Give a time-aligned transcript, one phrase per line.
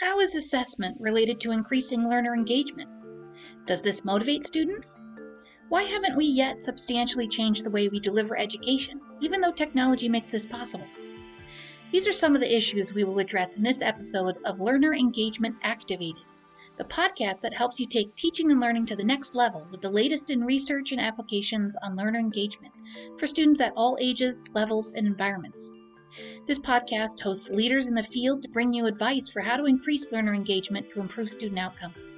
[0.00, 2.90] How is assessment related to increasing learner engagement?
[3.66, 5.02] Does this motivate students?
[5.68, 10.30] Why haven't we yet substantially changed the way we deliver education, even though technology makes
[10.30, 10.86] this possible?
[11.92, 15.56] These are some of the issues we will address in this episode of Learner Engagement
[15.62, 16.24] Activated,
[16.82, 19.88] the podcast that helps you take teaching and learning to the next level with the
[19.88, 22.74] latest in research and applications on learner engagement
[23.16, 25.70] for students at all ages, levels, and environments.
[26.48, 30.10] This podcast hosts leaders in the field to bring you advice for how to increase
[30.10, 32.14] learner engagement to improve student outcomes.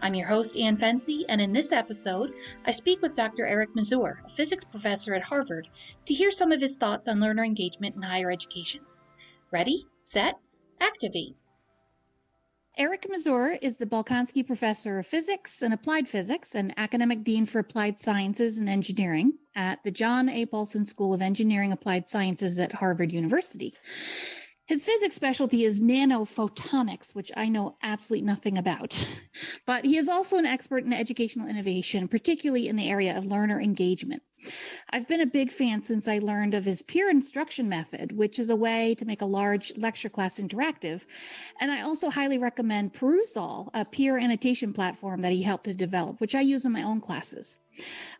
[0.00, 2.32] I'm your host, Ann Fency, and in this episode,
[2.64, 3.44] I speak with Dr.
[3.44, 5.66] Eric Mazur, a physics professor at Harvard,
[6.06, 8.82] to hear some of his thoughts on learner engagement in higher education.
[9.50, 10.36] Ready, set,
[10.80, 11.34] activate.
[12.80, 17.58] Eric Mazur is the Balkanski Professor of Physics and Applied Physics and Academic Dean for
[17.58, 20.46] Applied Sciences and Engineering at the John A.
[20.46, 23.74] Paulson School of Engineering Applied Sciences at Harvard University.
[24.70, 29.04] His physics specialty is nanophotonics, which I know absolutely nothing about.
[29.66, 33.60] but he is also an expert in educational innovation, particularly in the area of learner
[33.60, 34.22] engagement.
[34.90, 38.48] I've been a big fan since I learned of his peer instruction method, which is
[38.48, 41.04] a way to make a large lecture class interactive.
[41.60, 46.20] And I also highly recommend Perusall, a peer annotation platform that he helped to develop,
[46.20, 47.58] which I use in my own classes.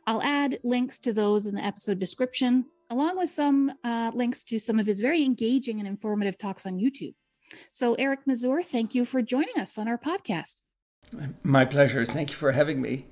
[0.05, 4.59] I'll add links to those in the episode description along with some uh, links to
[4.59, 7.15] some of his very engaging and informative talks on YouTube.
[7.73, 10.63] So, Eric Mazur, thank you for joining us on our podcast.
[11.43, 12.05] My pleasure.
[12.05, 13.07] Thank you for having me.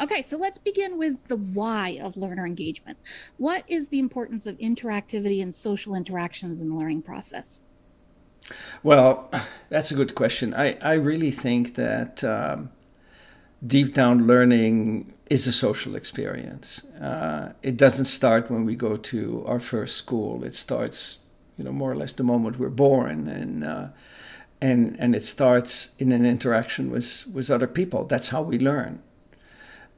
[0.00, 2.98] Okay, so let's begin with the why of learner engagement.
[3.36, 7.62] What is the importance of interactivity and social interactions in the learning process?
[8.82, 9.30] Well,
[9.68, 10.54] that's a good question.
[10.54, 12.70] I, I really think that um,
[13.66, 16.84] deep down learning is a social experience.
[17.00, 20.44] Uh, it doesn't start when we go to our first school.
[20.44, 21.18] It starts,
[21.58, 23.88] you know, more or less the moment we're born, and uh,
[24.60, 28.04] and and it starts in an interaction with with other people.
[28.04, 29.02] That's how we learn.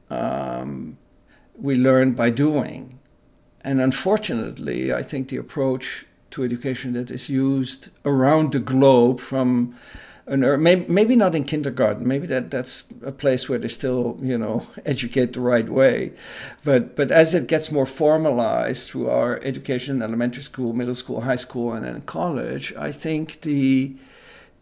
[0.09, 0.97] Um,
[1.55, 2.99] we learn by doing,
[3.61, 9.75] and unfortunately, I think the approach to education that is used around the globe from
[10.29, 12.07] an maybe, maybe not in kindergarten.
[12.07, 16.13] Maybe that that's a place where they still you know educate the right way.
[16.63, 21.35] But but as it gets more formalized through our education elementary school middle school high
[21.35, 23.95] school and then college i think the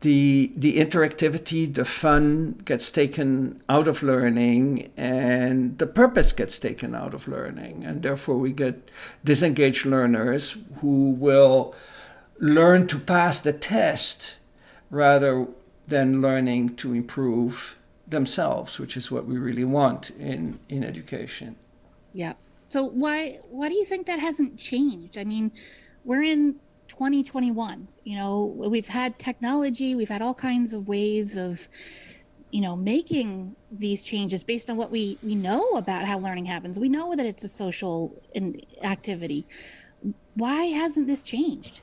[0.01, 6.93] the the interactivity the fun gets taken out of learning and the purpose gets taken
[6.93, 7.83] out of learning.
[7.83, 8.89] And therefore we get
[9.23, 11.73] disengaged learners who will
[12.39, 14.35] learn to pass the test
[14.91, 15.47] rather
[15.87, 17.77] than learning to improve
[18.07, 21.55] themselves, which is what we really want in, in education.
[22.13, 22.33] Yeah.
[22.69, 25.17] So why why do you think that hasn't changed?
[25.17, 25.51] I mean,
[26.03, 26.55] we're in
[26.87, 27.87] 2021.
[28.03, 31.67] You know, we've had technology, we've had all kinds of ways of
[32.51, 36.79] you know making these changes based on what we we know about how learning happens
[36.79, 38.15] we know that it's a social
[38.83, 39.45] activity
[40.35, 41.81] why hasn't this changed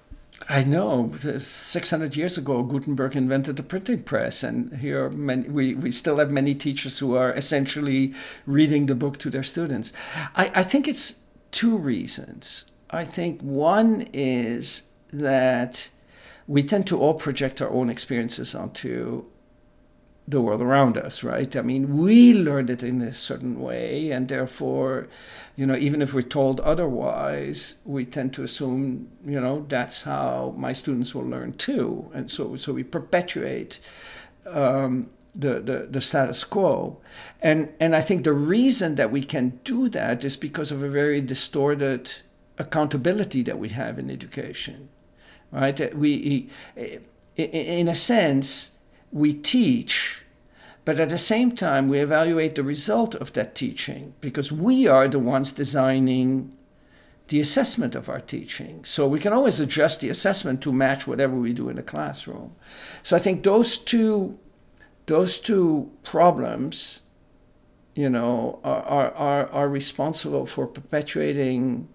[0.48, 1.12] I know.
[1.16, 6.30] 600 years ago, Gutenberg invented the printing press, and here many, we, we still have
[6.30, 8.14] many teachers who are essentially
[8.46, 9.92] reading the book to their students.
[10.36, 12.66] I, I think it's two reasons.
[12.90, 15.88] I think one is that
[16.46, 19.24] we tend to all project our own experiences onto
[20.26, 21.54] the world around us, right?
[21.54, 25.08] I mean, we learned it in a certain way, and therefore,
[25.54, 30.54] you know, even if we're told otherwise, we tend to assume, you know, that's how
[30.56, 33.80] my students will learn too, and so so we perpetuate
[34.46, 36.98] um, the, the the status quo,
[37.42, 40.88] and and I think the reason that we can do that is because of a
[40.88, 42.12] very distorted
[42.56, 44.88] accountability that we have in education,
[45.50, 45.76] right?
[45.76, 46.48] That we,
[47.36, 48.73] in a sense
[49.14, 50.22] we teach,
[50.84, 55.08] but at the same time, we evaluate the result of that teaching because we are
[55.08, 56.54] the ones designing
[57.28, 58.84] the assessment of our teaching.
[58.84, 62.56] So we can always adjust the assessment to match whatever we do in the classroom.
[63.02, 64.36] So I think those two,
[65.06, 67.02] those two problems,
[67.94, 71.88] you know, are, are, are responsible for perpetuating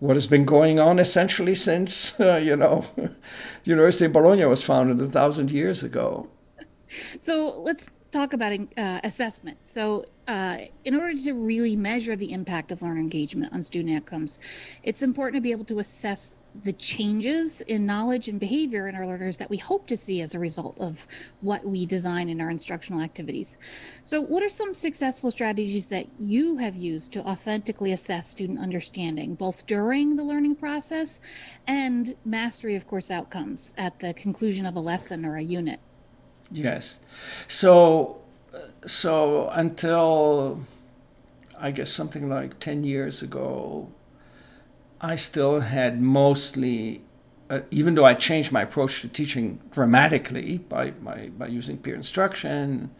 [0.00, 3.10] what has been going on essentially since, uh, you know, the
[3.64, 6.28] University of Bologna was founded a thousand years ago
[6.88, 9.58] so let's talk about uh, assessment.
[9.64, 14.40] So, uh, in order to really measure the impact of learner engagement on student outcomes,
[14.82, 19.06] it's important to be able to assess the changes in knowledge and behavior in our
[19.06, 21.06] learners that we hope to see as a result of
[21.40, 23.58] what we design in our instructional activities.
[24.02, 29.34] So, what are some successful strategies that you have used to authentically assess student understanding,
[29.34, 31.20] both during the learning process
[31.66, 35.80] and mastery of course outcomes at the conclusion of a lesson or a unit?
[36.50, 37.00] Yes.
[37.46, 38.20] So,
[38.86, 40.64] so until
[41.58, 43.90] I guess something like 10 years ago,
[45.00, 47.02] I still had mostly,
[47.50, 51.94] uh, even though I changed my approach to teaching dramatically by, by, by using peer
[51.94, 52.90] instruction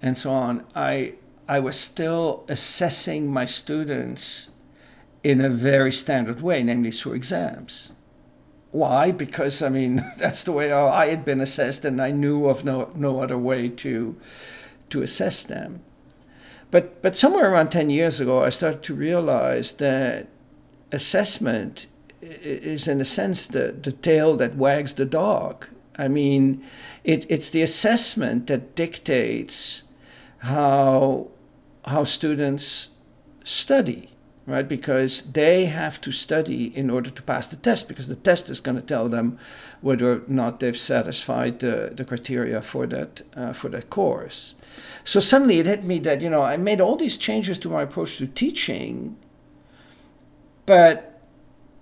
[0.00, 1.14] and so on, I,
[1.48, 4.50] I was still assessing my students
[5.22, 7.92] in a very standard way, namely through exams.
[8.72, 9.10] Why?
[9.10, 12.90] Because I mean that's the way I had been assessed, and I knew of no
[12.94, 14.16] no other way to
[14.90, 15.82] to assess them.
[16.70, 20.28] But but somewhere around ten years ago, I started to realize that
[20.92, 21.86] assessment
[22.22, 25.66] is in a sense the, the tail that wags the dog.
[25.96, 26.62] I mean,
[27.02, 29.82] it, it's the assessment that dictates
[30.38, 31.28] how
[31.86, 32.88] how students
[33.42, 34.10] study
[34.50, 34.68] right?
[34.68, 38.60] Because they have to study in order to pass the test, because the test is
[38.60, 39.38] going to tell them
[39.80, 44.54] whether or not they've satisfied the, the criteria for that uh, for that course.
[45.04, 47.82] So suddenly it hit me that you know I made all these changes to my
[47.82, 49.16] approach to teaching,
[50.66, 51.22] but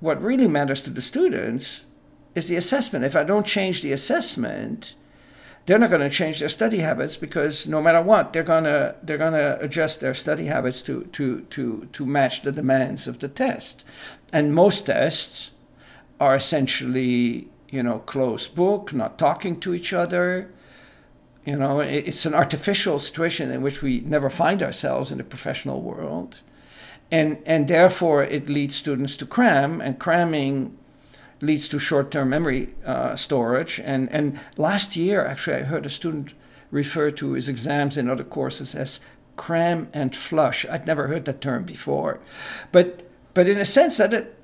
[0.00, 1.86] what really matters to the students
[2.34, 3.04] is the assessment.
[3.04, 4.94] If I don't change the assessment,
[5.68, 8.94] they're not going to change their study habits because no matter what, they're going to
[9.02, 13.18] they're going to adjust their study habits to to to to match the demands of
[13.18, 13.84] the test.
[14.32, 15.50] And most tests
[16.18, 20.50] are essentially you know closed book, not talking to each other.
[21.44, 25.82] You know, it's an artificial situation in which we never find ourselves in the professional
[25.82, 26.40] world.
[27.10, 30.76] And, and therefore, it leads students to cram, and cramming
[31.40, 33.80] leads to short-term memory uh, storage.
[33.80, 36.34] And, and last year, actually, I heard a student
[36.70, 39.00] refer to his exams in other courses as
[39.36, 40.66] cram and flush.
[40.66, 42.20] I'd never heard that term before,
[42.72, 43.04] but
[43.34, 44.34] but in a sense that it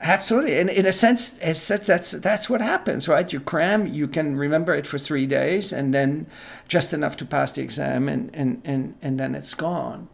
[0.00, 4.36] absolutely in, in a sense as that's that's what happens right you cram you can
[4.36, 6.26] remember it for three days and then
[6.68, 10.06] just enough to pass the exam and and and, and then it's gone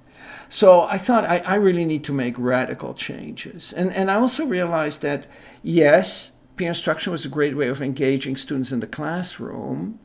[0.53, 3.73] so I thought I, I really need to make radical changes.
[3.73, 5.27] And, and I also realized that,
[5.63, 9.99] yes, peer instruction was a great way of engaging students in the classroom,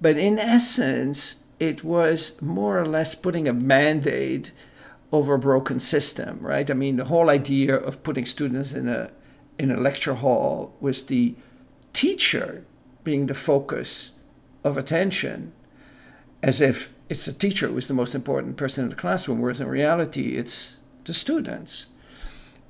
[0.00, 4.52] but in essence, it was more or less putting a band aid
[5.12, 6.70] over a broken system, right?
[6.70, 9.10] I mean, the whole idea of putting students in a
[9.58, 11.34] in a lecture hall was the
[11.92, 12.64] teacher
[13.04, 14.12] being the focus
[14.64, 15.52] of attention,
[16.42, 19.60] as if it's the teacher who is the most important person in the classroom, whereas
[19.60, 21.88] in reality, it's the students.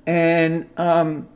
[0.05, 1.29] And um,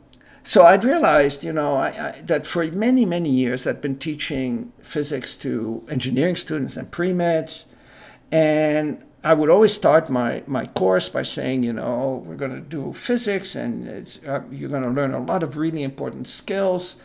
[0.44, 4.72] so I'd realized, you know, I, I, that for many, many years I'd been teaching
[4.80, 7.64] physics to engineering students and pre-meds.
[8.30, 12.60] And I would always start my, my course by saying, you know, we're going to
[12.60, 13.88] do physics and
[14.26, 17.00] uh, you're going to learn a lot of really important skills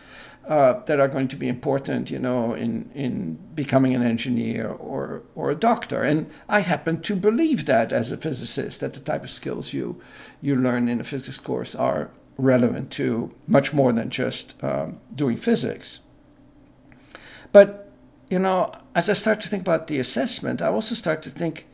[0.48, 5.24] uh, that are going to be important, you know, in, in becoming an engineer or,
[5.36, 6.04] or a doctor.
[6.04, 10.02] And I happen to believe that as a physicist, that the type of skills you,
[10.42, 15.38] you learn in a physics course are relevant to much more than just um, doing
[15.38, 16.02] physics.
[17.52, 17.92] But,
[18.30, 21.68] you know, as I start to think about the assessment, I also start to think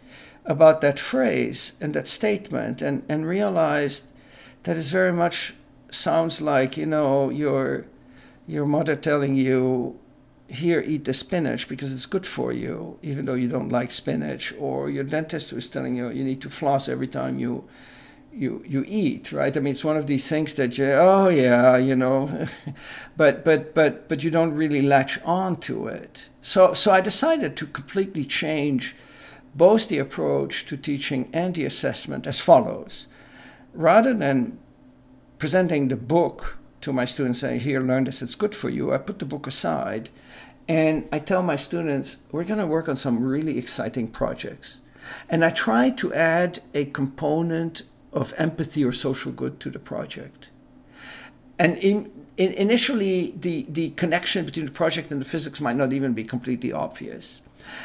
[0.45, 4.11] about that phrase and that statement and, and realized
[4.63, 5.53] that it very much
[5.89, 7.85] sounds like, you know, you're
[8.49, 9.99] your mother telling you,
[10.47, 14.51] here, eat the spinach because it's good for you, even though you don't like spinach,
[14.57, 17.65] or your dentist who is telling you you need to floss every time you
[18.33, 19.55] you you eat, right?
[19.55, 22.47] I mean, it's one of these things that you, oh yeah, you know,
[23.17, 26.29] but but but but you don't really latch on to it.
[26.41, 28.95] So so I decided to completely change
[29.55, 33.05] both the approach to teaching and the assessment as follows.
[33.73, 34.57] Rather than
[35.37, 38.93] presenting the book to my students, I here, learn this, it's good for you.
[38.93, 40.09] I put the book aside
[40.67, 44.81] and I tell my students, we're going to work on some really exciting projects.
[45.27, 47.81] And I try to add a component
[48.13, 50.49] of empathy or social good to the project.
[51.57, 55.91] And in, in, initially, the, the connection between the project and the physics might not
[55.91, 57.41] even be completely obvious.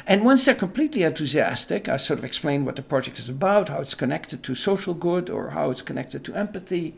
[0.06, 3.80] And once they're completely enthusiastic, I sort of explain what the project is about, how
[3.80, 6.94] it's connected to social good, or how it's connected to empathy.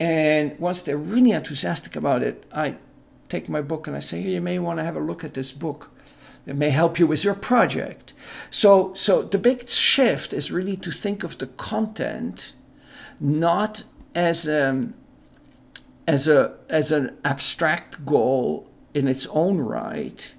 [0.00, 2.76] And once they're really enthusiastic about it, I
[3.28, 5.34] take my book and I say, hey, you may want to have a look at
[5.34, 5.90] this book.
[6.46, 8.14] It may help you with your project.
[8.50, 12.54] So, so the big shift is really to think of the content
[13.20, 14.94] not as a, um,
[16.06, 20.34] as a as an abstract goal in its own right,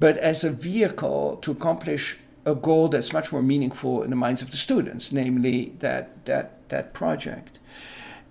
[0.00, 4.42] but as a vehicle to accomplish a goal that's much more meaningful in the minds
[4.42, 7.57] of the students, namely that that that project.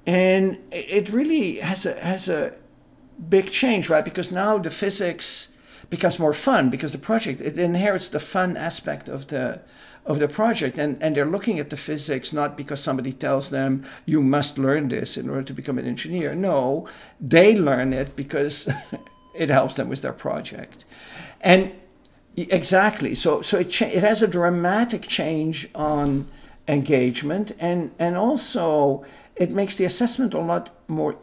[0.07, 2.53] And it really has a has a
[3.29, 4.05] big change, right?
[4.05, 5.49] Because now the physics
[5.89, 9.59] becomes more fun because the project it inherits the fun aspect of the
[10.05, 10.77] of the project.
[10.77, 14.87] And, and they're looking at the physics not because somebody tells them you must learn
[14.87, 16.33] this in order to become an engineer.
[16.33, 16.87] No
[17.19, 18.69] they learn it because
[19.35, 20.85] it helps them with their project.
[21.41, 21.73] And
[22.37, 23.13] exactly.
[23.13, 26.29] So so it, cha- it has a dramatic change on
[26.67, 29.05] engagement and and also
[29.35, 31.15] it makes the assessment a lot more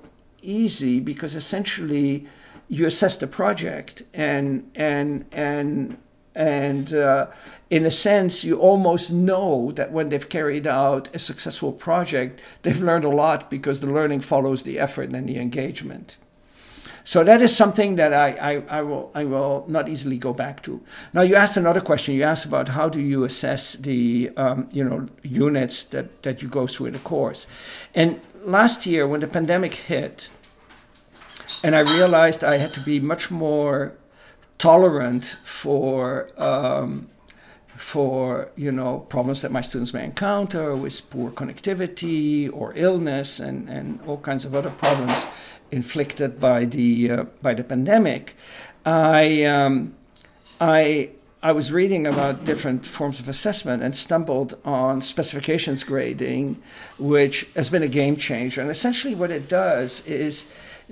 [0.43, 2.27] easy because essentially
[2.69, 5.97] you assess the project and and and
[6.35, 7.27] and uh,
[7.71, 12.81] in a sense you almost know that when they've carried out a successful project they've
[12.81, 16.17] learned a lot because the learning follows the effort and the engagement
[17.05, 20.63] so that is something that I, I, I will I will not easily go back
[20.63, 20.81] to.
[21.13, 22.15] Now you asked another question.
[22.15, 26.49] You asked about how do you assess the um, you know units that, that you
[26.49, 27.47] go through in a course,
[27.95, 30.31] and last year when the pandemic hit,
[31.63, 33.93] and I realized I had to be much more
[34.57, 37.09] tolerant for um,
[37.77, 43.69] for you know problems that my students may encounter with poor connectivity or illness and,
[43.69, 45.27] and all kinds of other problems
[45.75, 48.37] inflicted by the uh, by the pandemic.
[48.87, 49.95] I um,
[50.61, 51.11] I
[51.43, 56.63] I was reading about different forms of assessment and stumbled on specifications grading,
[56.99, 58.63] which has been a game changer.
[58.63, 60.51] And essentially, what it does is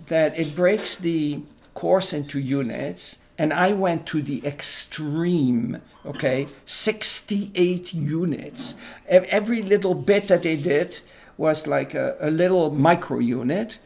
[0.09, 1.41] that it breaks the
[1.73, 3.19] course into units.
[3.39, 8.75] And I went to the extreme, okay, 68 units.
[9.09, 11.01] Every little bit that they did
[11.43, 13.79] was like a, a little micro unit.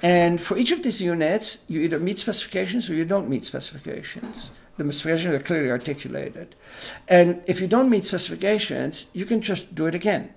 [0.00, 4.52] And for each of these units, you either meet specifications or you don't meet specifications.
[4.78, 6.54] The specifications are clearly articulated.
[7.08, 10.32] And if you don't meet specifications, you can just do it again.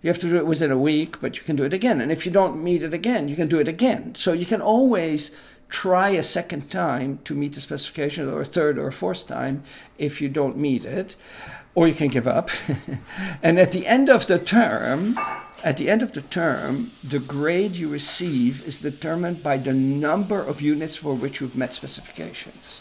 [0.00, 2.00] You have to do it within a week, but you can do it again.
[2.00, 4.14] And if you don't meet it again, you can do it again.
[4.14, 5.32] So you can always
[5.68, 9.62] try a second time to meet the specification, or a third or a fourth time
[9.98, 11.16] if you don't meet it,
[11.74, 12.50] or you can give up.
[13.42, 15.18] and at the end of the term,
[15.64, 20.40] at the end of the term, the grade you receive is determined by the number
[20.40, 22.80] of units for which you've met specifications.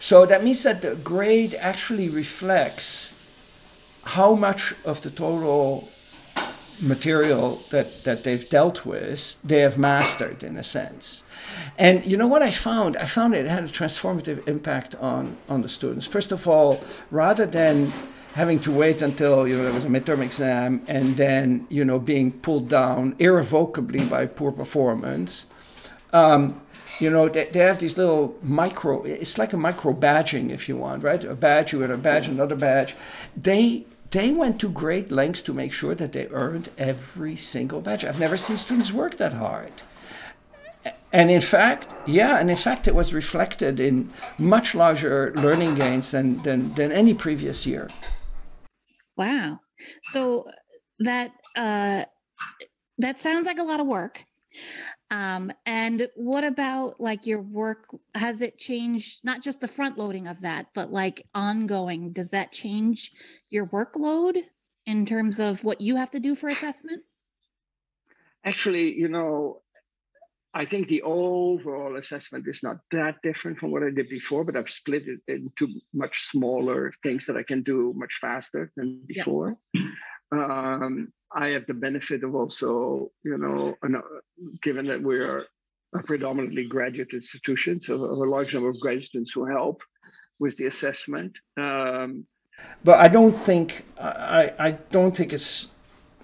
[0.00, 3.12] So that means that the grade actually reflects
[4.04, 5.88] how much of the total
[6.82, 11.22] material that, that they've dealt with, they have mastered in a sense.
[11.78, 12.96] And you know what I found?
[12.96, 16.06] I found it had a transformative impact on, on the students.
[16.06, 16.80] First of all,
[17.10, 17.92] rather than
[18.36, 21.98] having to wait until you know there was a midterm exam and then you know
[21.98, 25.46] being pulled down irrevocably by poor performance,
[26.12, 26.60] um,
[27.00, 29.02] you know they, they have these little micro.
[29.04, 31.24] It's like a micro badging, if you want, right?
[31.24, 32.94] A badge, you get a badge, another badge.
[33.34, 38.04] They they went to great lengths to make sure that they earned every single badge.
[38.04, 39.72] I've never seen students work that hard.
[41.10, 46.10] And in fact, yeah, and in fact, it was reflected in much larger learning gains
[46.10, 47.88] than, than, than any previous year.
[49.16, 49.60] Wow.
[50.02, 50.46] So
[51.00, 52.04] that uh,
[52.98, 54.24] that sounds like a lot of work.
[55.10, 57.86] Um, and what about like your work?
[58.14, 62.12] Has it changed not just the front loading of that, but like ongoing?
[62.12, 63.12] Does that change
[63.50, 64.42] your workload
[64.86, 67.02] in terms of what you have to do for assessment?
[68.44, 69.62] Actually, you know,
[70.56, 74.56] I think the overall assessment is not that different from what I did before, but
[74.56, 79.58] I've split it into much smaller things that I can do much faster than before.
[80.32, 83.76] Um, I have the benefit of also, you know,
[84.62, 85.44] given that we're
[85.94, 89.82] a predominantly graduate institution, so a large number of graduate students who help
[90.40, 91.38] with the assessment.
[91.58, 92.26] Um,
[92.82, 95.68] but I don't think I, I don't think it's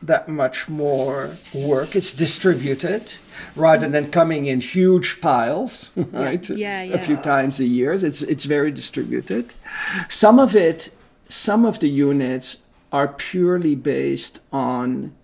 [0.03, 1.95] that much more work.
[1.95, 3.15] It's distributed
[3.57, 6.49] rather than coming in huge piles, right?
[6.51, 6.95] Yeah, yeah.
[6.95, 7.93] A few times a year.
[7.93, 9.55] It's it's very distributed.
[10.09, 10.91] Some of it,
[11.29, 15.15] some of the units are purely based on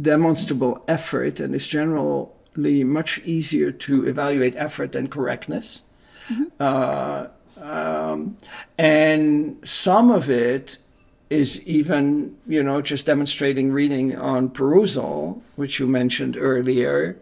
[0.00, 5.84] demonstrable effort and is generally much easier to evaluate effort than correctness.
[6.28, 6.44] Mm-hmm.
[6.60, 7.26] Uh,
[7.60, 8.36] um,
[8.78, 10.78] and some of it
[11.30, 17.16] is even, you know, just demonstrating reading on Perusall, which you mentioned earlier.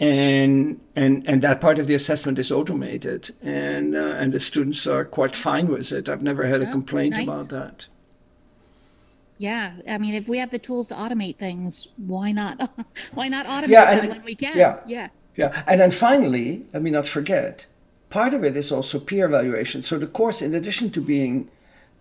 [0.00, 4.86] and and and that part of the assessment is automated, and uh, and the students
[4.86, 6.08] are quite fine with it.
[6.08, 7.24] I've never had a Oh, complaint nice.
[7.28, 7.88] about that.
[9.38, 12.70] Yeah, I mean, if we have the tools to automate things, why not?
[13.14, 14.56] why not automate Yeah, them and- when we can?
[14.56, 14.80] yeah.
[14.86, 17.66] yeah, Yeah, and then finally, let me not forget,
[18.10, 19.82] part of it is also peer evaluation.
[19.82, 21.48] So the course, in addition to being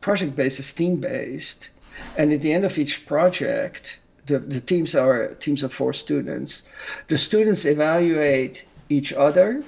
[0.02, 1.70] project-based, is team-based,
[2.18, 6.64] and at the end of each project, the, the teams are teams of four students.
[7.08, 9.64] The students evaluate each other,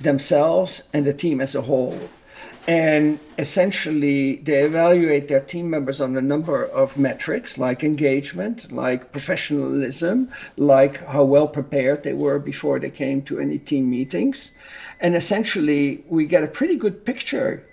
[0.00, 1.98] themselves, and the team as a whole.
[2.68, 9.10] And essentially, they evaluate their team members on a number of metrics like engagement, like
[9.10, 14.52] professionalism, like how well prepared they were before they came to any team meetings.
[15.00, 17.64] And essentially, we get a pretty good picture,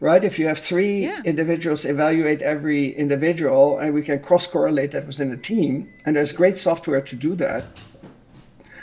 [0.00, 0.22] right?
[0.24, 1.20] If you have three Yeah.
[1.24, 6.32] individuals evaluate every individual, and we can cross correlate that within a team, and there's
[6.32, 7.64] great software to do that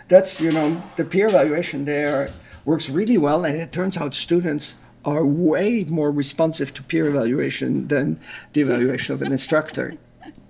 [0.07, 2.29] that's you know the peer evaluation there
[2.65, 7.87] works really well and it turns out students are way more responsive to peer evaluation
[7.87, 8.19] than
[8.53, 9.93] the evaluation of an instructor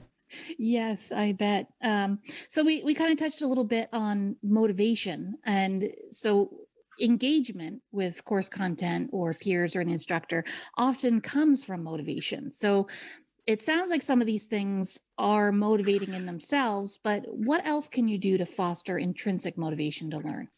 [0.58, 1.68] yes, I bet.
[1.82, 2.20] Um,
[2.50, 6.65] so we we kind of touched a little bit on motivation, and so
[7.02, 10.44] engagement with course content or peers or an instructor
[10.78, 12.52] often comes from motivation.
[12.52, 12.88] So
[13.46, 18.08] it sounds like some of these things are motivating in themselves, but what else can
[18.08, 20.50] you do to foster intrinsic motivation to learn?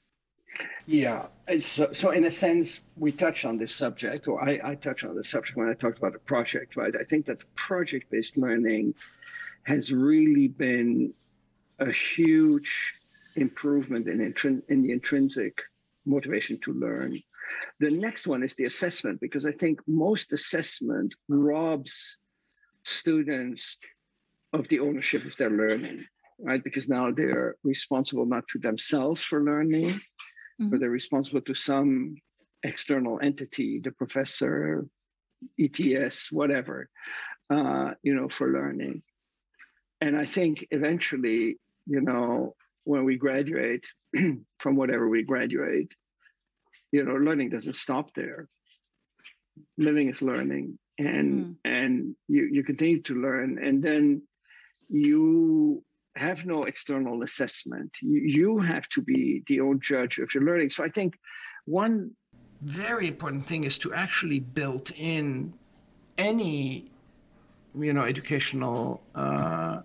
[0.86, 1.27] yeah
[1.60, 5.15] so, so in a sense we touched on this subject or I, I touched on
[5.15, 8.94] this subject when i talked about a project right i think that project-based learning
[9.63, 11.13] has really been
[11.79, 12.94] a huge
[13.36, 15.62] improvement in, intrin- in the intrinsic
[16.08, 17.12] motivation to learn.
[17.80, 22.18] The next one is the assessment because i think most assessment robs
[22.84, 23.78] students
[24.54, 26.06] of the ownership of their learning
[26.40, 26.64] right?
[26.64, 29.90] Because now they're responsible not to themselves for learning
[30.60, 30.80] but Mhm.
[30.80, 32.16] they're responsible to some
[32.64, 34.86] external entity the professor
[35.60, 36.90] ets whatever
[37.56, 39.04] uh, you know for learning.
[40.02, 41.60] And i think eventually
[41.94, 42.56] you know
[42.91, 43.86] when we graduate
[44.63, 45.91] from whatever we graduate
[46.91, 48.48] you know learning doesn't stop there.
[49.77, 51.56] Living is learning and Mm.
[51.75, 54.03] and you you continue to learn and then
[54.89, 55.84] you
[56.15, 57.91] have no external assessment.
[58.01, 60.70] You, you have to be the own judge of your learning.
[60.72, 61.12] So i think
[61.65, 61.96] one
[62.62, 65.54] very important thing is to actually build in
[66.17, 66.89] any
[67.86, 68.80] you know educational
[69.23, 69.82] uh,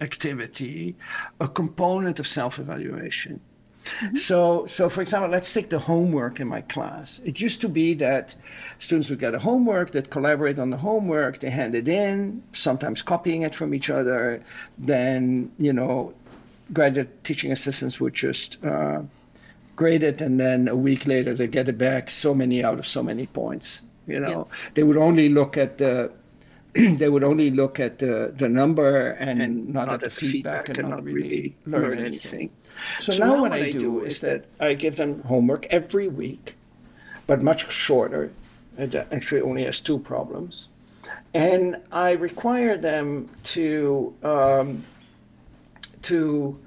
[0.00, 0.96] activity
[1.40, 3.40] a component of self-evaluation
[4.14, 7.20] so, so for example, let's take the homework in my class.
[7.24, 8.34] It used to be that
[8.78, 13.02] students would get a homework, that collaborate on the homework, they hand it in, sometimes
[13.02, 14.42] copying it from each other.
[14.78, 16.14] Then, you know,
[16.72, 19.02] graduate teaching assistants would just uh,
[19.76, 22.86] grade it, and then a week later they get it back, so many out of
[22.86, 23.82] so many points.
[24.06, 26.12] You know, they would only look at the
[26.74, 31.04] they would only look at the, the number and, not, at the feedback, and not
[31.04, 32.50] really learn anything.
[33.00, 36.54] So, now, what I do is that I give them homework every week,
[37.26, 38.30] but much shorter.
[38.78, 40.68] It actually only has two problems.
[41.34, 44.84] And I require them to um,
[46.02, 46.58] to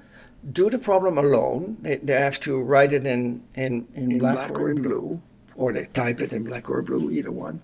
[0.52, 1.76] do the problem alone.
[1.80, 5.20] They, they have to write it in, in, in, black, or in blue,
[5.56, 7.62] or they type it in black or blue, either one.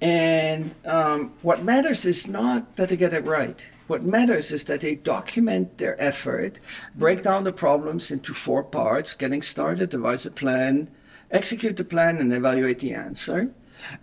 [0.00, 3.64] And um, what matters is not that they get it right.
[3.86, 6.58] What matters is that they document their effort,
[6.96, 10.90] break down the problems into four parts getting started, devise a plan,
[11.30, 13.50] execute the plan, and evaluate the answer.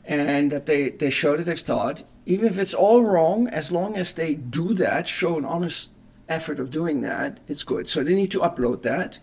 [0.06, 3.98] And that they, they show that they've thought, even if it's all wrong, as long
[3.98, 5.90] as they do that, show an honest
[6.30, 7.90] effort of doing that, it's good.
[7.90, 9.20] So they need to upload that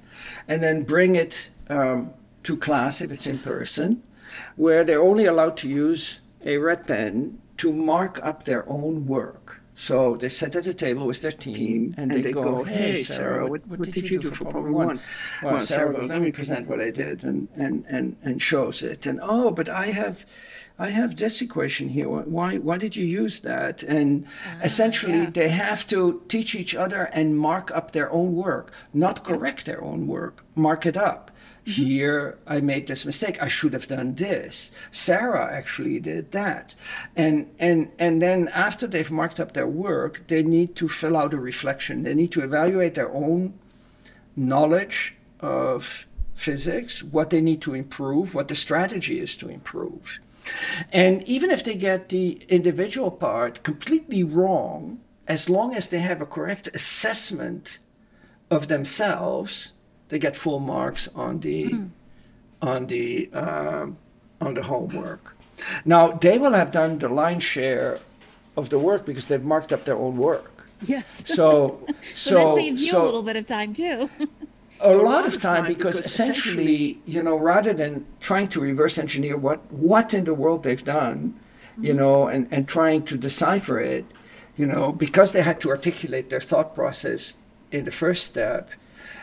[0.49, 4.03] and then bring it um, to class if it's in person,
[4.57, 9.61] where they're only allowed to use a red pen to mark up their own work.
[9.75, 13.67] So they sit at the table with their team and, they, go, Hey, Sarah, what,
[13.67, 15.01] what did you do for problem one?
[15.43, 19.07] Well, Sarah goes, Let me present what I did and, and, and, and shows it.
[19.07, 20.27] And oh, but I have.
[20.81, 22.09] I have this equation here.
[22.09, 23.83] Why, why did you use that?
[23.83, 25.31] And ah, essentially, yeah.
[25.31, 29.85] they have to teach each other and mark up their own work, not correct their
[29.85, 31.31] own work, mark it up.
[31.67, 31.83] Mm-hmm.
[31.83, 33.43] Here, I made this mistake.
[33.43, 34.73] I should have done this.
[34.91, 36.75] Sarah actually did that.
[37.15, 41.35] And, and, and then after they've marked up their work, they need to fill out
[41.35, 42.05] a reflection.
[42.05, 43.53] They need to evaluate their own
[44.35, 50.19] knowledge of physics, what they need to improve, what the strategy is to improve.
[50.93, 56.21] And even if they get the individual part completely wrong, as long as they have
[56.21, 57.79] a correct assessment
[58.51, 59.75] of themselves,
[60.09, 61.89] they get full marks on the mm.
[62.61, 63.97] on the um,
[64.41, 65.37] on the homework.
[65.85, 67.99] Now they will have done the lion's share
[68.57, 70.67] of the work because they've marked up their own work.
[70.83, 71.23] Yes.
[71.27, 74.11] So so, so that saves you so, a little bit of time too.
[74.81, 79.61] a lot of time because essentially, you know, rather than trying to reverse engineer what
[79.73, 81.39] what in the world they've done,
[81.77, 81.99] you mm-hmm.
[81.99, 84.15] know, and, and trying to decipher it,
[84.57, 87.39] you know, because they had to articulate their thought process
[87.73, 88.71] in the first step,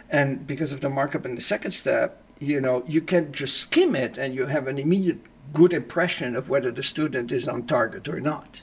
[0.10, 3.96] and because of the markup in the second step, you know, you can just skim
[3.96, 5.20] it and you have an immediate
[5.54, 8.62] good impression of whether the student is on target or not.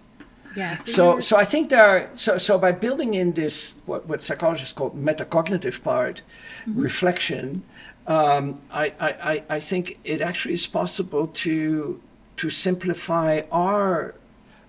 [0.56, 0.92] Yes.
[0.92, 4.72] So, so I think there are so so by building in this what what psychologists
[4.72, 6.22] call metacognitive part,
[6.66, 6.80] mm-hmm.
[6.80, 7.62] reflection,
[8.06, 12.00] um, I, I I think it actually is possible to
[12.36, 14.14] to simplify our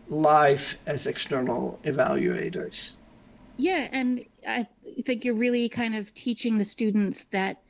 [0.09, 2.95] life as external evaluators.
[3.57, 4.67] Yeah, and I
[5.03, 7.61] think you're really kind of teaching the students that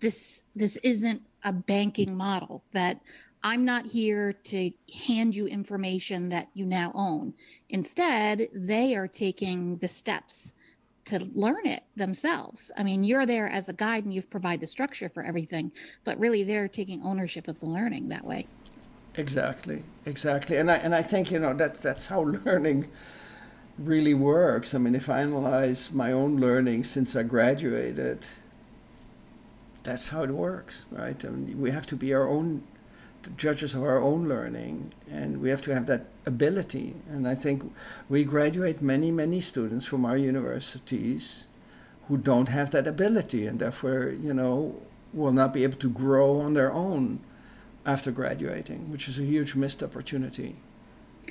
[0.00, 3.00] this this isn't a banking model that
[3.44, 4.70] I'm not here to
[5.06, 7.34] hand you information that you now own.
[7.68, 10.54] Instead, they are taking the steps
[11.04, 12.72] to learn it themselves.
[12.78, 15.72] I mean, you're there as a guide and you've provided the structure for everything,
[16.04, 18.46] but really they're taking ownership of the learning that way.
[19.16, 22.88] Exactly, exactly, and I and I think you know that that's how learning
[23.78, 24.74] really works.
[24.74, 28.26] I mean, if I analyze my own learning since I graduated,
[29.82, 31.22] that's how it works, right?
[31.24, 32.64] I mean, we have to be our own
[33.36, 36.94] judges of our own learning, and we have to have that ability.
[37.08, 37.72] And I think
[38.08, 41.46] we graduate many, many students from our universities
[42.08, 44.80] who don't have that ability, and therefore, you know,
[45.12, 47.20] will not be able to grow on their own
[47.86, 50.56] after graduating, which is a huge missed opportunity.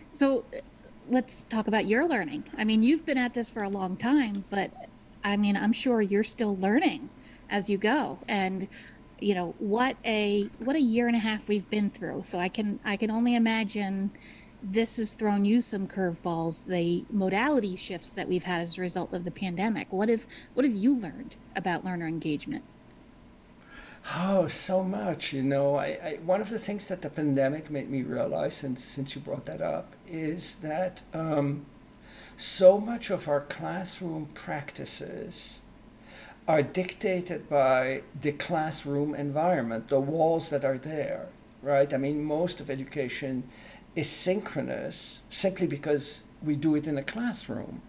[0.09, 0.45] So,
[1.09, 2.45] let's talk about your learning.
[2.57, 4.71] I mean, you've been at this for a long time, but
[5.23, 7.09] I mean, I'm sure you're still learning
[7.49, 8.19] as you go.
[8.27, 8.67] And
[9.19, 12.23] you know what a what a year and a half we've been through.
[12.23, 14.11] So i can i can only imagine
[14.63, 19.13] this has thrown you some curveballs the modality shifts that we've had as a result
[19.13, 19.91] of the pandemic.
[19.91, 22.63] What have what have you learned about learner engagement?
[24.15, 25.75] Oh so much you know.
[25.75, 29.21] I, I one of the things that the pandemic made me realize and since you
[29.21, 31.65] brought that up is that um,
[32.37, 35.62] so much of our classroom practices
[36.47, 41.27] are dictated by the classroom environment, the walls that are there,
[41.61, 41.93] right?
[41.93, 43.43] I mean, most of education
[43.95, 47.81] is synchronous simply because we do it in a classroom,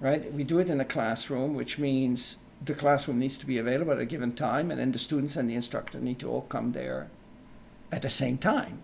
[0.00, 0.32] right?
[0.32, 4.00] We do it in a classroom, which means the classroom needs to be available at
[4.00, 7.08] a given time, and then the students and the instructor need to all come there
[7.92, 8.80] at the same time.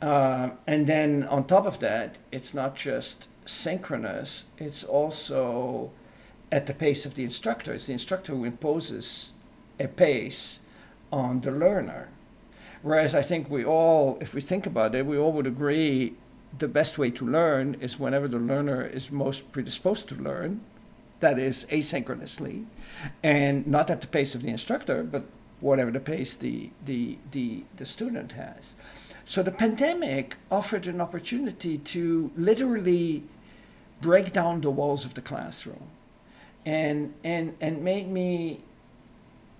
[0.00, 5.92] Uh, and then on top of that, it's not just synchronous, it's also
[6.52, 7.72] at the pace of the instructor.
[7.72, 9.32] It's the instructor who imposes
[9.80, 10.60] a pace
[11.10, 12.08] on the learner.
[12.82, 16.14] Whereas I think we all, if we think about it, we all would agree
[16.58, 20.60] the best way to learn is whenever the learner is most predisposed to learn,
[21.20, 22.66] that is asynchronously,
[23.22, 25.24] and not at the pace of the instructor, but
[25.60, 28.74] whatever the pace the, the, the, the student has.
[29.24, 33.22] So the pandemic offered an opportunity to literally
[34.02, 35.88] break down the walls of the classroom
[36.64, 38.60] and and and made me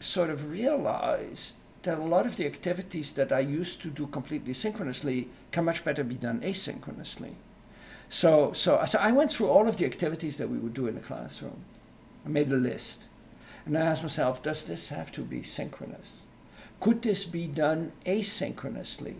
[0.01, 4.55] sort of realize that a lot of the activities that I used to do completely
[4.55, 7.35] synchronously can much better be done asynchronously.
[8.09, 10.95] So, so, so I went through all of the activities that we would do in
[10.95, 11.65] the classroom.
[12.25, 13.09] I made a list.
[13.65, 16.25] And I asked myself, does this have to be synchronous?
[16.81, 19.15] Could this be done asynchronously?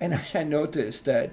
[0.00, 1.30] And I noticed that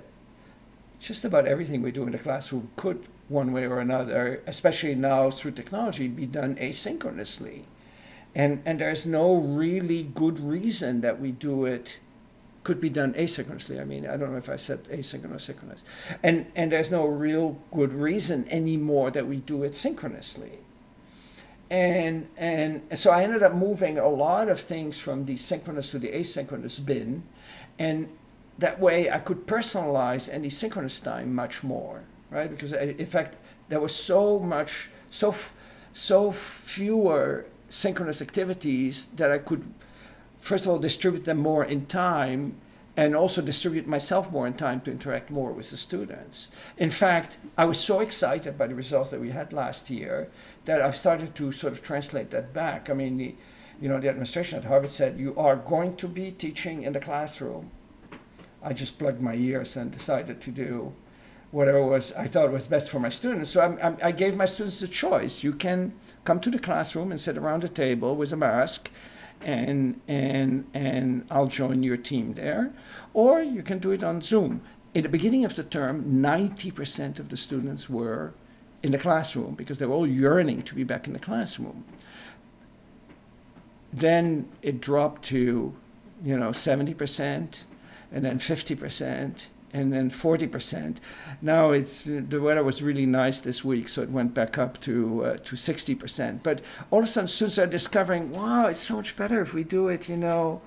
[1.00, 5.30] just about everything we do in the classroom could one way or another, especially now
[5.30, 7.64] through technology, be done asynchronously.
[8.34, 12.00] And, and there's no really good reason that we do it
[12.64, 13.80] could be done asynchronously.
[13.82, 15.86] I mean, I don't know if I said asynchronous, synchronous.
[16.22, 20.60] And, and there's no real good reason anymore that we do it synchronously.
[21.70, 26.00] And, and so I ended up moving a lot of things from the synchronous to
[26.00, 27.24] the asynchronous bin.
[27.80, 28.10] And
[28.58, 32.50] that way I could personalize any synchronous time much more right?
[32.50, 33.36] Because uh, in fact,
[33.70, 35.36] there was so much, so
[35.94, 39.64] so fewer synchronous activities that I could,
[40.40, 42.56] first of all, distribute them more in time,
[42.96, 46.52] and also distribute myself more in time to interact more with the students.
[46.78, 50.30] In fact, I was so excited by the results that we had last year
[50.66, 52.90] that I've started to sort of translate that back.
[52.90, 53.36] I mean, the,
[53.80, 57.00] you know, the administration at Harvard said you are going to be teaching in the
[57.00, 57.70] classroom.
[58.64, 60.94] I just plugged my ears and decided to do
[61.52, 63.50] whatever was I thought was best for my students.
[63.50, 65.44] So I'm, I'm, i gave my students a choice.
[65.44, 65.94] You can
[66.26, 68.90] come to the classroom and sit around a table with a mask,
[69.42, 72.74] and and and I'll join your team there,
[73.14, 74.62] or you can do it on Zoom.
[74.94, 78.34] In the beginning of the term, 90% of the students were
[78.82, 81.84] in the classroom because they were all yearning to be back in the classroom.
[83.94, 85.76] Then it dropped to,
[86.24, 87.60] you know, 70%,
[88.12, 89.46] and then 50%,
[89.78, 90.98] and then 40%.
[91.42, 95.26] Now it's the weather was really nice this week, so it went back up to
[95.26, 96.44] uh, to 60%.
[96.44, 96.62] But
[96.92, 99.88] all of a sudden, students are discovering, wow, it's so much better if we do
[99.88, 100.62] it, you know,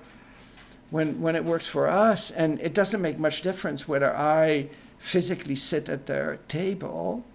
[0.89, 5.55] when when it works for us, and it doesn't make much difference whether I physically
[5.55, 7.25] sit at their table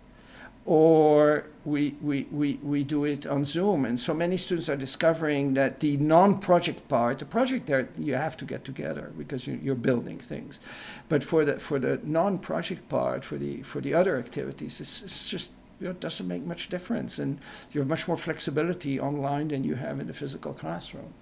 [0.67, 3.85] or we, we, we, we do it on Zoom.
[3.85, 8.15] And so many students are discovering that the non project part, the project there, you
[8.15, 10.61] have to get together because you, are building things.
[11.09, 15.03] But for the, for the non project part, for the, for the other activities, it's,
[15.03, 17.21] it's just you know, it doesn't make much difference.
[17.21, 17.39] And
[17.71, 21.15] you have much more flexibility online than you have in the physical classroom.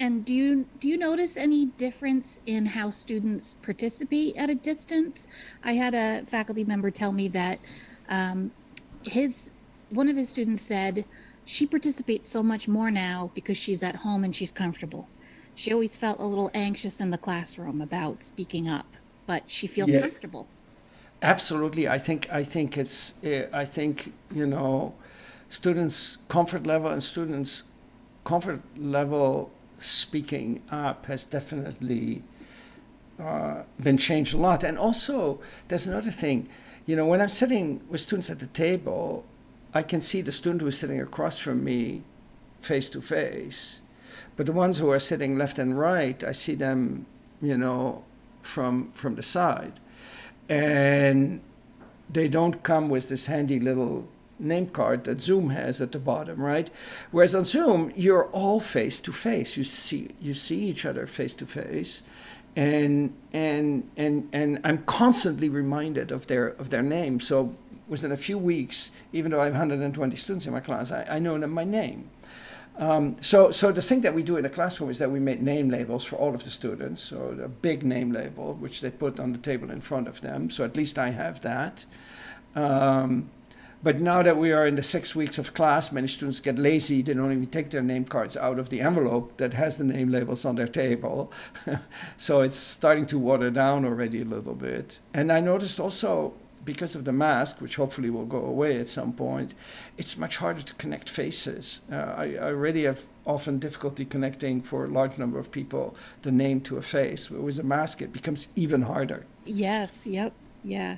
[0.00, 5.28] And do you do you notice any difference in how students participate at a distance?
[5.62, 7.60] I had a faculty member tell me that
[8.08, 8.50] um,
[9.04, 9.52] his
[9.90, 11.04] one of his students said
[11.44, 15.08] she participates so much more now because she's at home and she's comfortable.
[15.54, 18.86] She always felt a little anxious in the classroom about speaking up,
[19.26, 20.00] but she feels yeah.
[20.00, 20.46] comfortable.
[21.20, 24.94] Absolutely, I think I think it's uh, I think you know
[25.48, 27.64] students' comfort level and students'
[28.24, 32.22] comfort level speaking up has definitely
[33.20, 34.64] uh, been changed a lot.
[34.64, 36.48] And also, there's another thing
[36.86, 39.24] you know, when I'm sitting with students at the table,
[39.74, 42.02] I can see the student who's sitting across from me
[42.60, 43.80] face to face.
[44.36, 47.06] But the ones who are sitting left and right, I see them,
[47.40, 48.04] you know,
[48.42, 49.74] from from the side.
[50.48, 51.40] And
[52.10, 56.40] they don't come with this handy little name card that Zoom has at the bottom,
[56.40, 56.70] right?
[57.10, 59.56] Whereas on Zoom, you're all face to face.
[59.56, 62.02] You see you see each other face to face
[62.54, 67.20] and and and and I'm constantly reminded of their of their name.
[67.20, 67.54] So
[67.88, 71.18] within a few weeks, even though I have 120 students in my class, I, I
[71.18, 72.10] know them by name.
[72.78, 75.40] Um, so, so the thing that we do in the classroom is that we make
[75.40, 77.02] name labels for all of the students.
[77.02, 80.48] So a big name label, which they put on the table in front of them.
[80.50, 81.84] So at least I have that.
[82.54, 83.30] Um,
[83.82, 87.02] but now that we are in the six weeks of class, many students get lazy.
[87.02, 90.10] They don't even take their name cards out of the envelope that has the name
[90.10, 91.32] labels on their table.
[92.16, 95.00] so it's starting to water down already a little bit.
[95.12, 99.12] And I noticed also because of the mask, which hopefully will go away at some
[99.12, 99.54] point,
[99.98, 101.80] it's much harder to connect faces.
[101.90, 106.30] Uh, I, I, already have often difficulty connecting for a large number of people the
[106.30, 107.30] name to a face.
[107.30, 109.26] With a mask, it becomes even harder.
[109.44, 110.96] Yes, yep, yeah.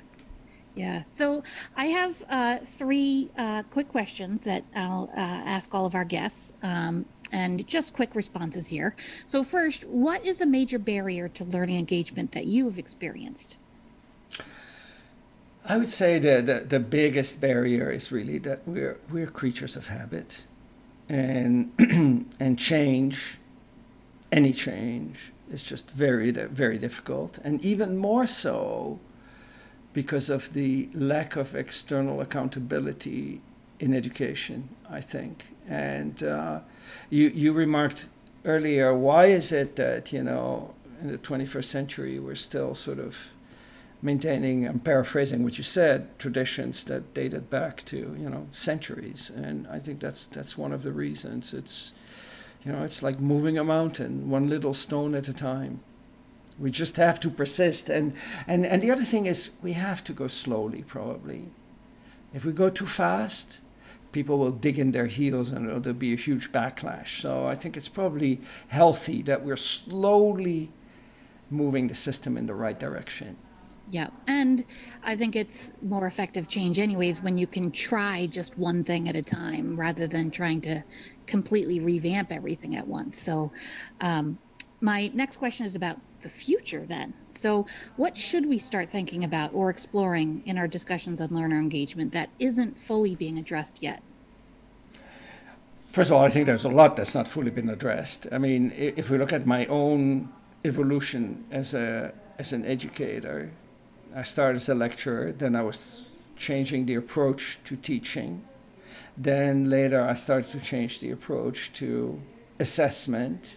[0.75, 1.03] Yeah.
[1.03, 1.41] So
[1.77, 6.53] I have uh, three uh, quick questions that I'll uh, ask all of our guests.
[6.61, 8.95] Um, and just quick responses here.
[9.25, 13.57] So, first, what is a major barrier to learning engagement that you have experienced?
[15.65, 19.87] I would say that the, the biggest barrier is really that we're we're creatures of
[19.87, 20.43] habit,
[21.09, 21.71] and
[22.39, 23.39] and change,
[24.31, 28.99] any change, is just very very difficult, and even more so
[29.95, 33.41] because of the lack of external accountability
[33.79, 35.55] in education, I think.
[35.69, 36.59] And uh,
[37.09, 38.09] you, you remarked
[38.43, 43.29] earlier, why is it that, you know, in the 21st century, we're still sort of
[44.01, 49.31] maintaining, I'm paraphrasing what you said, traditions that dated back to, you know, centuries.
[49.33, 51.53] And I think that's, that's one of the reasons.
[51.53, 51.93] It's,
[52.65, 55.79] you know, it's like moving a mountain, one little stone at a time.
[56.59, 57.89] We just have to persist.
[57.89, 58.13] And,
[58.47, 61.49] and, and the other thing is, we have to go slowly, probably.
[62.33, 63.59] If we go too fast,
[64.11, 67.21] people will dig in their heels and there'll be a huge backlash.
[67.21, 68.39] So I think it's probably
[68.69, 70.71] healthy that we're slowly
[71.49, 73.35] moving the system in the right direction.
[73.91, 74.07] Yeah.
[74.27, 74.65] And
[75.03, 79.15] I think it's more effective change, anyways, when you can try just one thing at
[79.15, 80.83] a time rather than trying to
[81.27, 83.19] completely revamp everything at once.
[83.19, 83.51] So,
[84.01, 84.39] um,
[84.81, 87.13] my next question is about the future then.
[87.29, 92.11] So, what should we start thinking about or exploring in our discussions on learner engagement
[92.13, 94.01] that isn't fully being addressed yet?
[95.91, 98.27] First of all, I think there's a lot that's not fully been addressed.
[98.31, 100.29] I mean, if we look at my own
[100.65, 103.51] evolution as a as an educator,
[104.21, 105.79] I started as a lecturer, then I was
[106.35, 108.43] changing the approach to teaching.
[109.15, 112.19] Then later I started to change the approach to
[112.59, 113.55] assessment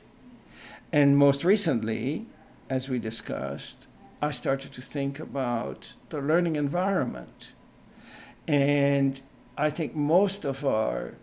[0.93, 2.27] and most recently,
[2.69, 3.87] as we discussed,
[4.21, 7.53] I started to think about the learning environment.
[8.47, 9.21] And
[9.57, 11.15] I think most of our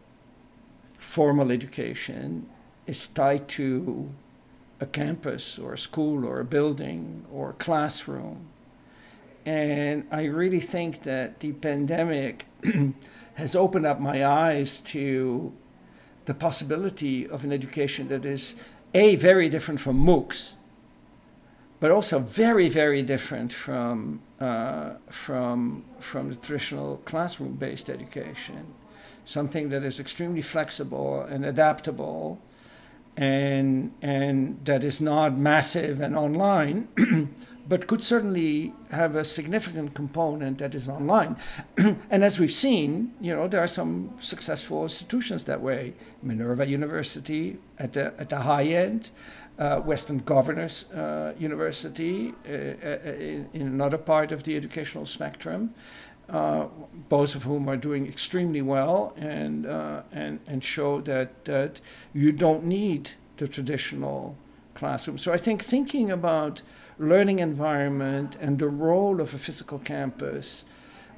[0.98, 2.48] formal education
[2.88, 4.10] is tied to
[4.80, 8.48] a campus or a school or a building or a classroom.
[9.46, 12.46] And I really think that the pandemic
[13.36, 15.54] has opened up my eyes to
[16.26, 18.56] the possibility of an education that is
[18.94, 20.54] a very different from MOOCs,
[21.86, 28.66] but also very very different from uh, from from the traditional classroom-based education.
[29.24, 32.42] Something that is extremely flexible and adaptable,
[33.16, 36.88] and and that is not massive and online,
[37.70, 41.36] but could certainly have a significant component that is online.
[42.10, 45.94] and as we've seen, you know, there are some successful institutions that way.
[46.24, 49.12] Minerva University at the at the high end,
[49.58, 55.74] uh, Western Governors uh, University uh, uh, in, in, another part of the educational spectrum.
[56.28, 56.66] Uh,
[57.08, 59.68] both of whom are doing extremely well and
[60.12, 61.80] and and show that that
[62.14, 64.36] you don't need the traditional
[64.74, 65.18] classroom.
[65.18, 66.64] So I think thinking about
[66.98, 70.66] learning environment and the role of a physical campus,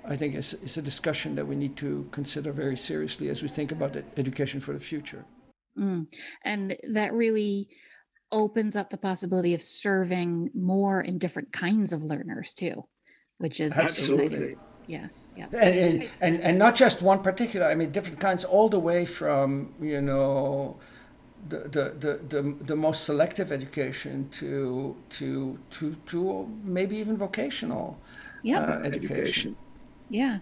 [0.06, 3.48] I think is, is a discussion that we need to consider very seriously as we
[3.48, 5.26] think about education for the future.
[5.78, 6.08] Mm.
[6.44, 7.70] And that really
[8.32, 12.86] opens up the possibility of serving more and different kinds of learners too,
[13.38, 14.60] which is absolutely exciting.
[14.88, 15.08] yeah.
[15.36, 15.46] Yeah.
[15.54, 17.68] And, and and not just one particular.
[17.68, 20.78] I mean, different kinds, all the way from you know
[21.50, 21.60] the,
[22.00, 28.00] the, the, the, most selective education to to to to maybe even vocational
[28.44, 28.68] yep.
[28.68, 29.56] uh, education.
[30.10, 30.40] Yeah.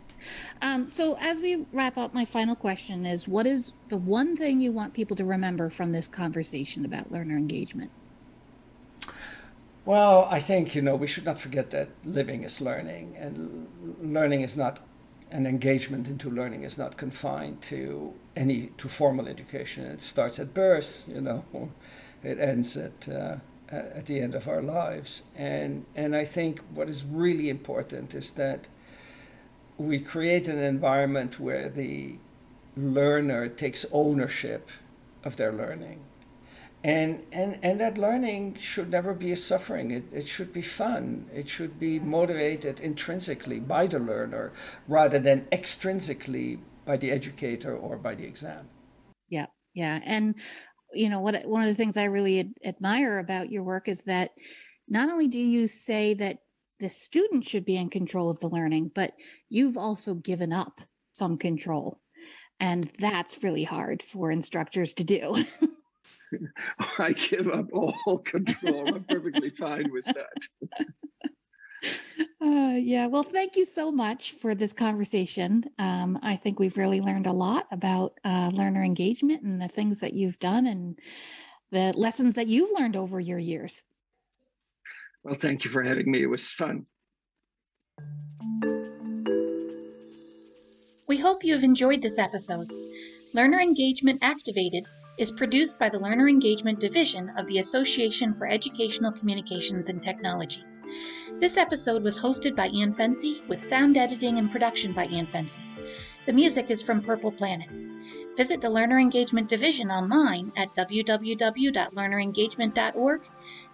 [0.61, 4.61] Um, so as we wrap up, my final question is: What is the one thing
[4.61, 7.91] you want people to remember from this conversation about learner engagement?
[9.85, 13.67] Well, I think you know we should not forget that living is learning, and
[14.01, 14.79] learning is not
[15.31, 19.85] and engagement into learning is not confined to any to formal education.
[19.85, 21.43] It starts at birth, you know,
[22.23, 23.37] it ends at uh,
[23.69, 25.23] at the end of our lives.
[25.35, 28.67] And and I think what is really important is that
[29.77, 32.17] we create an environment where the
[32.77, 34.69] learner takes ownership
[35.23, 36.01] of their learning.
[36.83, 39.89] And and and that learning should never be a suffering.
[39.89, 41.25] It, it should be fun.
[41.33, 44.51] It should be motivated intrinsically by the learner
[44.87, 48.69] rather than extrinsically by the educator or by the exam.
[49.29, 49.99] Yeah yeah.
[50.03, 50.35] And
[50.93, 54.03] you know what one of the things i really ad- admire about your work is
[54.03, 54.31] that
[54.87, 56.37] not only do you say that
[56.79, 59.13] the student should be in control of the learning but
[59.49, 60.81] you've also given up
[61.13, 61.99] some control
[62.59, 65.33] and that's really hard for instructors to do
[66.99, 68.87] I give up all control.
[68.87, 70.85] I'm perfectly fine with that.
[72.41, 75.63] Uh, yeah, well, thank you so much for this conversation.
[75.77, 79.99] Um, I think we've really learned a lot about uh, learner engagement and the things
[79.99, 80.99] that you've done and
[81.71, 83.83] the lessons that you've learned over your years.
[85.25, 86.21] Well, thank you for having me.
[86.21, 86.85] It was fun.
[91.09, 92.71] We hope you have enjoyed this episode.
[93.33, 94.85] Learner Engagement Activated
[95.17, 100.63] is produced by the Learner Engagement Division of the Association for Educational Communications and Technology.
[101.39, 105.59] This episode was hosted by Ian Fency with sound editing and production by Ian Fency.
[106.27, 107.69] The music is from Purple Planet.
[108.37, 113.21] Visit the Learner Engagement Division online at www.learnerengagement.org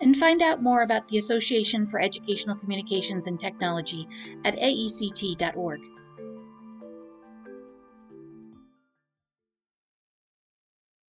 [0.01, 4.07] and find out more about the Association for Educational Communications and Technology
[4.45, 5.81] at aect.org.